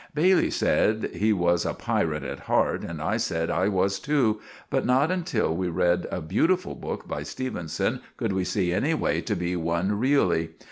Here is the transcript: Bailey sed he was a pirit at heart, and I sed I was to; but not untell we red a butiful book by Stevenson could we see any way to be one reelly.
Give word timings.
Bailey 0.15 0.49
sed 0.49 1.11
he 1.13 1.31
was 1.31 1.63
a 1.63 1.75
pirit 1.75 2.23
at 2.23 2.39
heart, 2.39 2.81
and 2.81 2.99
I 2.99 3.17
sed 3.17 3.51
I 3.51 3.67
was 3.67 3.99
to; 3.99 4.41
but 4.71 4.83
not 4.83 5.11
untell 5.11 5.55
we 5.55 5.69
red 5.69 6.07
a 6.09 6.21
butiful 6.21 6.73
book 6.73 7.07
by 7.07 7.21
Stevenson 7.21 8.01
could 8.17 8.33
we 8.33 8.43
see 8.43 8.73
any 8.73 8.95
way 8.95 9.21
to 9.21 9.35
be 9.35 9.55
one 9.55 9.91
reelly. 9.99 10.53